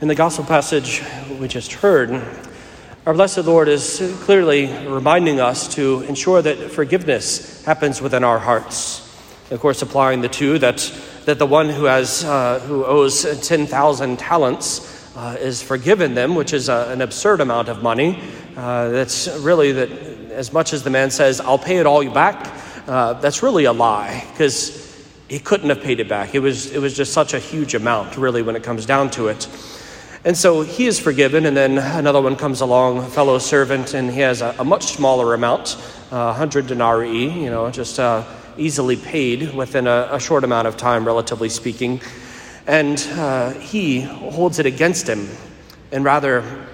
[0.00, 1.02] In the gospel passage
[1.38, 2.10] we just heard,
[3.04, 9.06] our blessed Lord is clearly reminding us to ensure that forgiveness happens within our hearts.
[9.50, 10.90] Of course, applying the two that,
[11.26, 16.54] that the one who, has, uh, who owes 10,000 talents uh, is forgiven them, which
[16.54, 18.22] is a, an absurd amount of money.
[18.56, 19.90] Uh, that's really that,
[20.30, 22.50] as much as the man says, I'll pay it all back,
[22.86, 24.98] uh, that's really a lie because
[25.28, 26.34] he couldn't have paid it back.
[26.34, 29.28] It was, it was just such a huge amount, really, when it comes down to
[29.28, 29.46] it.
[30.22, 34.20] And so he is forgiven, and then another one comes along, fellow servant, and he
[34.20, 35.76] has a, a much smaller amount,
[36.12, 38.22] uh, 100 denarii, you know, just uh,
[38.58, 42.02] easily paid within a, a, short amount of time, relatively speaking.
[42.66, 45.26] And uh, he holds it against him
[45.90, 46.66] and rather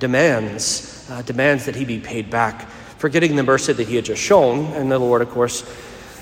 [0.00, 4.20] demands, uh, demands that he be paid back, forgetting the mercy that he had just
[4.20, 4.64] shown.
[4.72, 5.62] And the Lord, of course,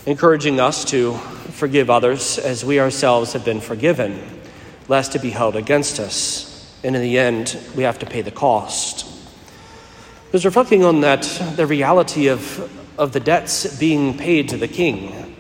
[0.05, 1.15] encouraging us to
[1.55, 4.43] forgive others as we ourselves have been forgiven
[4.89, 6.51] lest it be held against us.
[6.83, 9.07] And in the end, we have to pay the cost.
[9.07, 11.23] I was reflecting on that,
[11.57, 15.37] the reality of, of the debts being paid to the king.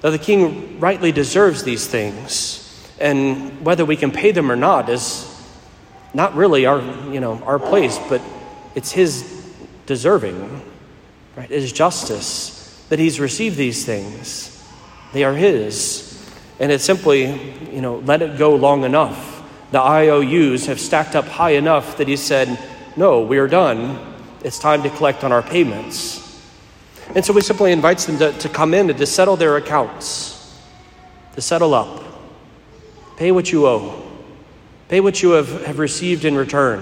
[0.00, 4.88] That the king rightly deserves these things, and whether we can pay them or not
[4.88, 5.28] is
[6.14, 6.80] not really our,
[7.10, 8.20] you know, our place, but
[8.74, 9.22] it's his
[9.86, 10.62] deserving,
[11.36, 11.50] right?
[11.50, 14.62] It is justice that he's received these things.
[15.12, 16.11] They are his.
[16.60, 17.24] And it's simply,
[17.72, 19.42] you know, let it go long enough.
[19.70, 22.58] The IOUs have stacked up high enough that he said,
[22.96, 23.98] no, we're done.
[24.44, 26.20] It's time to collect on our payments.
[27.14, 30.60] And so he simply invites them to, to come in and to settle their accounts,
[31.34, 32.02] to settle up.
[33.16, 34.02] Pay what you owe,
[34.88, 36.80] pay what you have, have received in return.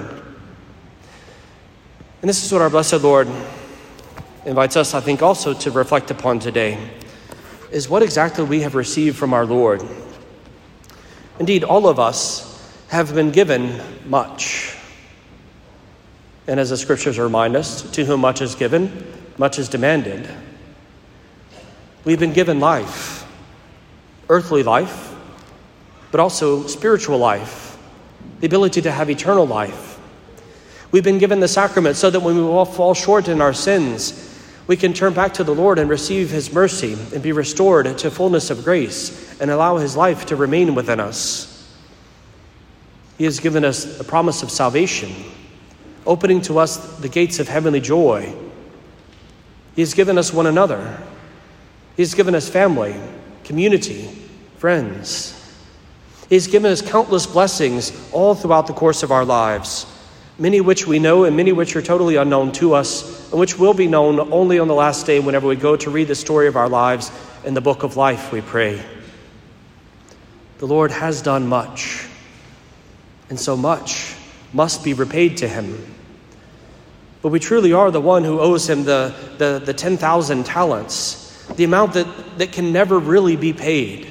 [2.23, 3.29] And this is what our blessed Lord
[4.45, 6.79] invites us, I think, also to reflect upon today
[7.71, 9.83] is what exactly we have received from our Lord.
[11.39, 12.51] Indeed, all of us
[12.89, 14.77] have been given much.
[16.47, 19.07] And as the scriptures remind us, to whom much is given,
[19.39, 20.29] much is demanded.
[22.05, 23.27] We've been given life,
[24.29, 25.15] earthly life,
[26.11, 27.79] but also spiritual life,
[28.41, 30.01] the ability to have eternal life.
[30.91, 34.30] We've been given the sacrament so that when we all fall short in our sins,
[34.71, 38.09] we can turn back to the Lord and receive His mercy and be restored to
[38.09, 41.77] fullness of grace and allow His life to remain within us.
[43.19, 45.13] He has given us the promise of salvation,
[46.07, 48.33] opening to us the gates of heavenly joy.
[49.75, 51.03] He has given us one another.
[51.97, 52.95] He has given us family,
[53.43, 54.05] community,
[54.59, 55.35] friends.
[56.29, 59.85] He has given us countless blessings all throughout the course of our lives
[60.41, 63.75] many which we know and many which are totally unknown to us, and which will
[63.75, 66.57] be known only on the last day whenever we go to read the story of
[66.57, 67.13] our lives
[67.45, 68.83] in the book of life, we pray.
[70.59, 72.07] The Lord has done much,
[73.29, 74.15] and so much
[74.55, 75.95] must be repaid to him.
[77.21, 81.65] But we truly are the one who owes him the, the, the 10,000 talents, the
[81.65, 82.07] amount that,
[82.39, 84.07] that can never really be paid.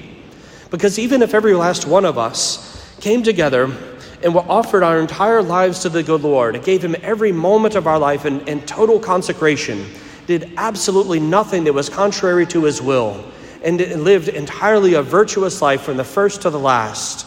[0.70, 3.76] Because even if every last one of us came together
[4.22, 7.88] and we offered our entire lives to the good Lord, gave Him every moment of
[7.88, 9.86] our life in, in total consecration,
[10.28, 13.24] did absolutely nothing that was contrary to His will,
[13.64, 17.26] and lived entirely a virtuous life from the first to the last,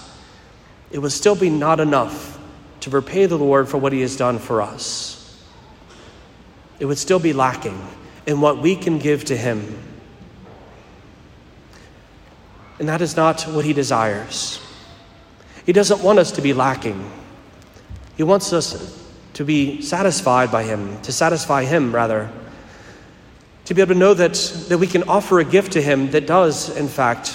[0.91, 2.39] it would still be not enough
[2.81, 5.19] to repay the Lord for what He has done for us.
[6.79, 7.81] It would still be lacking
[8.27, 9.79] in what we can give to Him.
[12.79, 14.62] And that is not what He desires.
[15.65, 17.11] He doesn't want us to be lacking.
[18.17, 19.03] He wants us
[19.35, 22.31] to be satisfied by Him, to satisfy Him, rather.
[23.67, 24.35] To be able to know that,
[24.69, 27.35] that we can offer a gift to Him that does, in fact,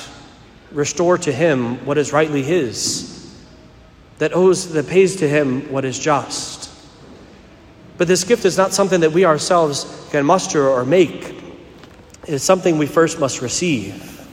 [0.71, 3.33] restore to Him what is rightly His,
[4.19, 6.69] that owes, that pays to Him what is just.
[7.97, 11.29] But this gift is not something that we ourselves can muster or make.
[12.27, 14.27] It is something we first must receive.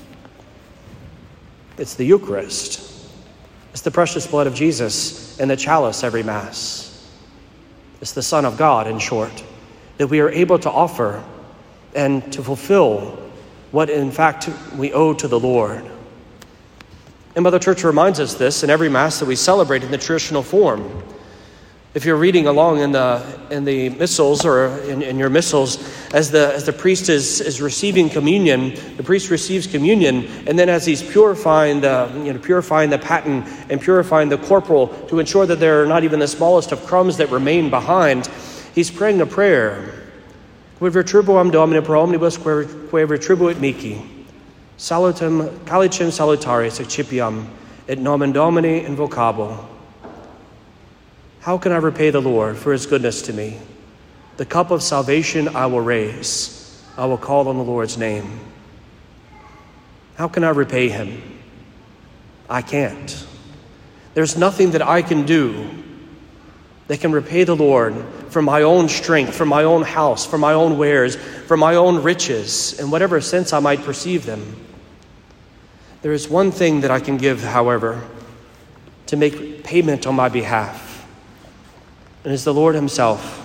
[1.79, 2.94] It's the Eucharist.
[3.75, 7.11] It's the precious blood of Jesus in the chalice every Mass.
[8.01, 9.43] It's the Son of God, in short,
[9.99, 11.25] that we are able to offer
[11.93, 13.19] and to fulfill
[13.73, 15.85] what, in fact, we owe to the Lord.
[17.35, 20.45] And Mother Church reminds us this in every Mass that we celebrate in the traditional
[20.45, 21.03] form.
[21.95, 25.79] If you're reading along in the, in the missals or in, in, your missals,
[26.13, 30.69] as the, as the priest is, is receiving communion, the priest receives communion, and then
[30.69, 35.47] as he's purifying the, you know, purifying the paten and purifying the corporal to ensure
[35.47, 38.27] that there are not even the smallest of crumbs that remain behind,
[38.75, 39.95] he's praying a prayer.
[40.79, 42.65] Quid retribuam Domine pro omnibus quae
[43.07, 44.03] retribuit mihi.
[44.77, 47.47] Salutem calicem salutaris excipiam,
[47.89, 49.74] et nomen Domini invocabo.
[51.45, 53.59] How can I repay the Lord for his goodness to me?
[54.39, 56.83] The cup of salvation I will raise.
[56.97, 58.41] I will call on the Lord's name.
[60.15, 61.21] How can I repay him?
[62.49, 63.27] I can't.
[64.15, 65.69] There's nothing that I can do
[66.87, 67.95] that can repay the Lord
[68.31, 71.17] from my own strength, from my own house, from my own wares,
[71.47, 74.57] from my own riches, in whatever sense I might perceive them.
[76.01, 78.03] There is one thing that I can give, however,
[79.09, 80.94] to make payment on my behalf
[82.25, 83.41] and is the Lord Himself,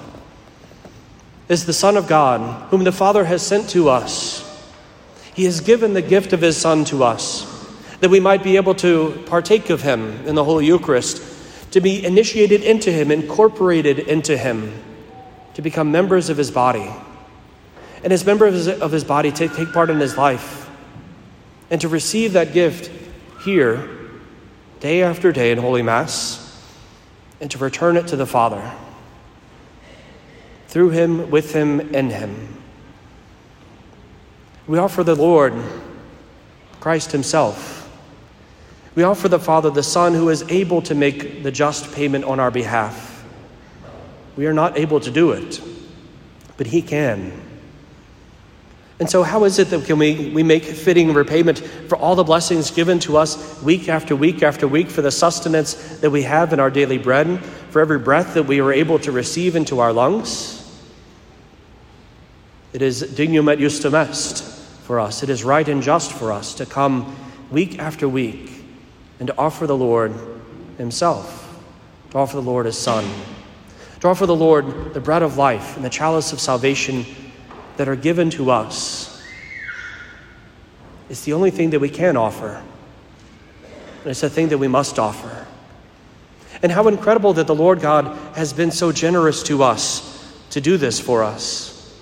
[1.50, 4.46] is the Son of God, whom the Father has sent to us.
[5.34, 7.46] He has given the gift of His Son to us,
[8.00, 11.22] that we might be able to partake of Him in the Holy Eucharist,
[11.72, 14.74] to be initiated into Him, incorporated into Him,
[15.56, 16.90] to become members of His body.
[18.02, 20.70] And as members of His body, to take part in His life,
[21.70, 22.90] and to receive that gift
[23.44, 23.90] here,
[24.80, 26.49] day after day in Holy Mass
[27.42, 28.72] and to return it to the Father.
[30.68, 32.62] Through him, with him, in him.
[34.68, 35.54] We offer the Lord,
[36.80, 37.90] Christ himself.
[38.96, 42.40] We offer the Father, the Son, who is able to make the just payment on
[42.40, 43.26] our behalf.
[44.36, 45.62] We are not able to do it,
[46.58, 47.49] but he can.
[49.00, 52.24] And so, how is it that can we, we make fitting repayment for all the
[52.24, 56.52] blessings given to us week after week after week, for the sustenance that we have
[56.52, 59.94] in our daily bread, for every breath that we are able to receive into our
[59.94, 60.58] lungs?
[62.74, 64.44] It is dignum et justum est
[64.84, 65.24] for us.
[65.24, 67.16] It is right and just for us to come
[67.50, 68.52] week after week
[69.20, 70.14] and to offer the Lord
[70.78, 71.58] Himself,
[72.12, 73.10] to offer the Lord His Son,
[74.02, 77.06] to offer the Lord the bread of life and the chalice of salvation
[77.80, 79.24] that are given to us.
[81.10, 82.62] It's the only thing that we can offer.
[84.02, 85.48] And it's the thing that we must offer.
[86.62, 90.76] And how incredible that the Lord God has been so generous to us to do
[90.76, 91.98] this for us.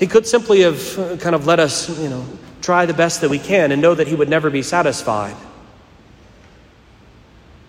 [0.00, 2.26] He could simply have uh, kind of let us, you know,
[2.60, 5.36] try the best that we can and know that He would never be satisfied.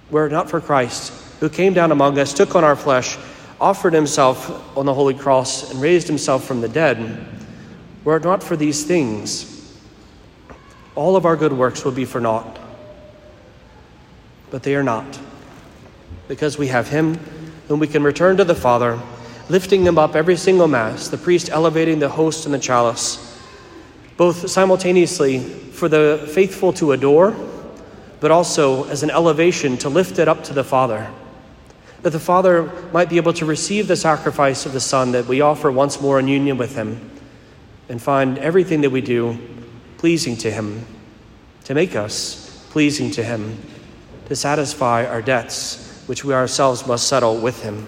[0.09, 3.19] Were it not for Christ, who came down among us, took on our flesh,
[3.63, 7.25] offered himself on the holy cross and raised himself from the dead,
[8.03, 9.79] were it not for these things,
[10.95, 12.59] all of our good works would be for naught.
[14.51, 15.17] But they are not,
[16.27, 17.15] because we have him
[17.69, 18.99] whom we can return to the Father,
[19.47, 23.41] lifting him up every single Mass, the priest elevating the host and the chalice,
[24.17, 27.33] both simultaneously for the faithful to adore,
[28.19, 31.09] but also as an elevation to lift it up to the Father
[32.03, 35.39] that the Father might be able to receive the sacrifice of the Son that we
[35.39, 37.09] offer once more in union with Him
[37.87, 39.39] and find everything that we do
[39.97, 40.85] pleasing to Him,
[41.63, 43.57] to make us pleasing to Him,
[44.25, 47.87] to satisfy our debts, which we ourselves must settle with Him.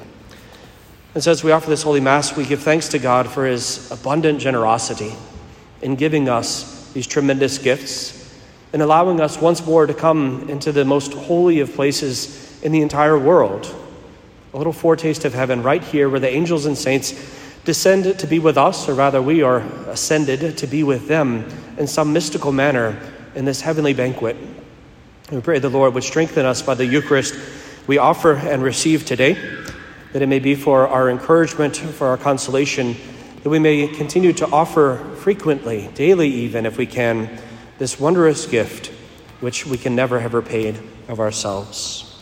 [1.13, 3.91] And so, as we offer this Holy Mass, we give thanks to God for His
[3.91, 5.11] abundant generosity
[5.81, 8.33] in giving us these tremendous gifts
[8.71, 12.81] and allowing us once more to come into the most holy of places in the
[12.81, 13.73] entire world
[14.55, 17.13] a little foretaste of heaven right here where the angels and saints
[17.65, 19.59] descend to be with us, or rather, we are
[19.89, 21.45] ascended to be with them
[21.77, 22.97] in some mystical manner
[23.35, 24.37] in this heavenly banquet.
[25.29, 27.35] We pray the Lord would strengthen us by the Eucharist
[27.85, 29.33] we offer and receive today,
[30.13, 32.95] that it may be for our encouragement, for our consolation,
[33.43, 37.29] that we may continue to offer frequently, daily even, if we can,
[37.77, 38.87] this wondrous gift
[39.41, 40.79] which we can never have repaid
[41.09, 42.14] of ourselves.